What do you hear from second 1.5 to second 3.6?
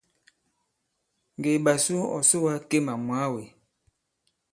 i ɓasu ɔ̀ soga Kemà mwàa wē.